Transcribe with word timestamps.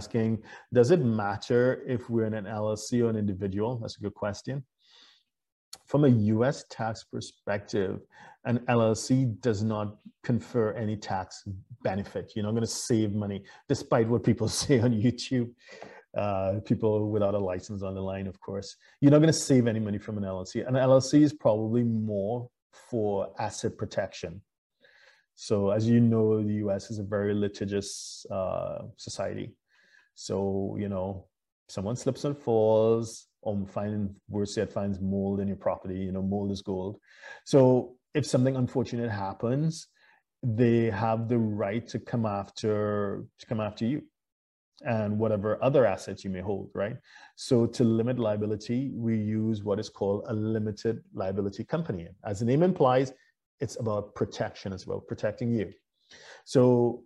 asking, 0.00 0.42
does 0.72 0.90
it 0.90 1.02
matter 1.04 1.82
if 1.86 2.08
we're 2.08 2.24
in 2.24 2.36
an 2.42 2.46
LLC 2.46 3.04
or 3.04 3.10
an 3.10 3.16
individual? 3.16 3.78
That's 3.80 3.98
a 3.98 4.00
good 4.00 4.14
question. 4.14 4.64
From 5.90 6.04
a 6.04 6.12
US 6.34 6.64
tax 6.70 7.04
perspective, 7.04 8.00
an 8.44 8.60
LLC 8.60 9.12
does 9.42 9.62
not 9.62 9.88
confer 10.24 10.72
any 10.72 10.96
tax 10.96 11.44
benefit. 11.82 12.32
You're 12.34 12.46
not 12.46 12.52
going 12.52 12.70
to 12.72 12.76
save 12.90 13.12
money, 13.12 13.42
despite 13.68 14.08
what 14.08 14.24
people 14.24 14.48
say 14.62 14.80
on 14.80 14.92
YouTube. 14.92 15.50
Uh, 16.16 16.58
people 16.64 17.10
without 17.14 17.34
a 17.34 17.38
license 17.52 17.82
on 17.82 17.94
the 17.94 18.00
line, 18.00 18.26
of 18.26 18.40
course. 18.40 18.76
You're 19.00 19.12
not 19.12 19.22
going 19.24 19.34
to 19.38 19.44
save 19.50 19.68
any 19.68 19.80
money 19.88 19.98
from 19.98 20.16
an 20.18 20.24
LLC. 20.24 20.66
An 20.66 20.74
LLC 20.74 21.22
is 21.22 21.32
probably 21.32 21.84
more 21.84 22.48
for 22.90 23.32
asset 23.38 23.76
protection. 23.76 24.40
So, 25.48 25.70
as 25.70 25.88
you 25.88 26.00
know, 26.00 26.42
the 26.42 26.56
US 26.66 26.90
is 26.90 26.98
a 26.98 27.02
very 27.16 27.32
litigious 27.32 28.26
uh, 28.30 28.80
society. 28.96 29.46
So, 30.20 30.76
you 30.78 30.90
know, 30.90 31.24
someone 31.70 31.96
slips 31.96 32.24
and 32.24 32.36
falls, 32.36 33.26
um, 33.46 33.62
or 33.62 33.66
find 33.66 34.14
worse 34.28 34.54
yet 34.54 34.70
finds 34.70 35.00
mold 35.00 35.40
in 35.40 35.48
your 35.48 35.56
property, 35.56 35.98
you 35.98 36.12
know, 36.12 36.20
mold 36.20 36.50
is 36.52 36.60
gold. 36.60 36.98
So 37.46 37.96
if 38.12 38.26
something 38.26 38.54
unfortunate 38.54 39.10
happens, 39.10 39.86
they 40.42 40.90
have 40.90 41.28
the 41.30 41.38
right 41.38 41.88
to 41.88 41.98
come 41.98 42.26
after 42.26 43.24
to 43.38 43.46
come 43.46 43.60
after 43.60 43.86
you 43.86 44.02
and 44.82 45.18
whatever 45.18 45.62
other 45.64 45.86
assets 45.86 46.22
you 46.22 46.28
may 46.28 46.40
hold, 46.40 46.70
right? 46.74 46.96
So 47.36 47.64
to 47.66 47.82
limit 47.82 48.18
liability, 48.18 48.90
we 48.92 49.16
use 49.16 49.64
what 49.64 49.80
is 49.80 49.88
called 49.88 50.24
a 50.28 50.34
limited 50.34 51.02
liability 51.14 51.64
company. 51.64 52.08
As 52.24 52.40
the 52.40 52.46
name 52.46 52.62
implies, 52.62 53.14
it's 53.60 53.78
about 53.80 54.14
protection 54.14 54.74
as 54.74 54.86
well, 54.86 55.00
protecting 55.00 55.50
you. 55.50 55.72
So 56.44 57.04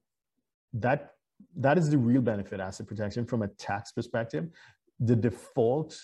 that 0.73 1.14
that 1.57 1.79
is 1.79 1.91
the 1.91 1.99
real 1.99 2.21
benefit, 2.21 2.61
asset 2.61 2.87
protection 2.87 3.25
from 3.25 3.43
a 3.43 3.49
tax 3.49 3.93
perspective. 3.93 4.49
The 5.01 5.17
default 5.17 5.99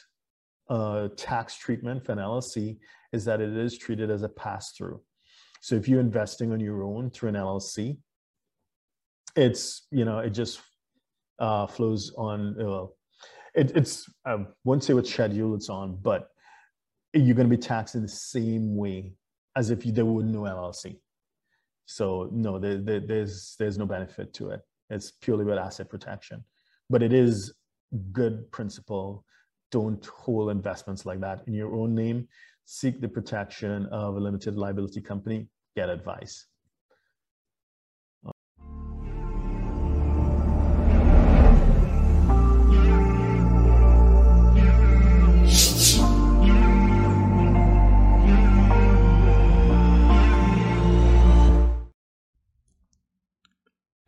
uh, 0.69 1.09
tax 1.17 1.57
treatment 1.57 2.05
for 2.05 2.13
an 2.13 2.19
LLC 2.19 2.79
is 3.13 3.25
that 3.25 3.41
it 3.41 3.57
is 3.57 3.77
treated 3.77 4.11
as 4.11 4.23
a 4.23 4.29
pass 4.29 4.73
through. 4.73 5.01
So 5.61 5.75
if 5.75 5.89
you're 5.89 6.01
investing 6.01 6.53
on 6.53 6.61
your 6.61 6.83
own 6.85 7.11
through 7.11 7.31
an 7.31 7.35
LLC, 7.35 7.99
it's 9.37 9.87
you 9.91 10.05
know 10.05 10.19
it 10.19 10.31
just 10.31 10.61
uh, 11.39 11.67
flows 11.67 12.13
on. 12.17 12.55
Well, 12.59 12.97
it, 13.55 13.77
it's 13.77 14.09
I 14.25 14.39
won't 14.65 14.85
say 14.85 14.95
what 14.95 15.07
schedule 15.07 15.55
it's 15.55 15.69
on, 15.69 15.99
but 16.01 16.29
you're 17.13 17.35
going 17.35 17.49
to 17.49 17.57
be 17.57 17.61
taxed 17.61 17.95
in 17.95 18.03
the 18.03 18.09
same 18.09 18.77
way 18.77 19.13
as 19.57 19.71
if 19.71 19.85
you, 19.85 19.93
there 19.93 20.05
were 20.05 20.23
no 20.23 20.43
LLC. 20.43 20.99
So 21.87 22.29
no, 22.33 22.59
there, 22.59 22.79
there, 22.79 23.01
there's 23.01 23.57
there's 23.59 23.77
no 23.77 23.87
benefit 23.87 24.33
to 24.35 24.51
it. 24.51 24.61
It's 24.91 25.13
purely 25.13 25.45
about 25.45 25.59
asset 25.59 25.89
protection, 25.89 26.45
but 26.89 27.03
it 27.03 27.13
is 27.13 27.55
good 28.13 28.51
principle. 28.51 29.25
Don't 29.71 30.05
hold 30.07 30.51
investments 30.51 31.07
like 31.07 31.21
that 31.21 31.43
in 31.47 31.55
your 31.55 31.75
own 31.75 31.95
name. 31.95 32.29
Seek 32.65 33.01
the 33.01 33.09
protection 33.09 33.87
of 33.87 34.17
a 34.17 34.21
limited 34.21 34.57
liability 34.57 35.01
company. 35.01 35.49
Get 35.77 35.89
advice. 35.89 36.47